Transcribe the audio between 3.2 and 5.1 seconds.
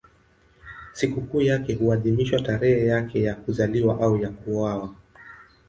ya kuzaliwa au ya kuuawa.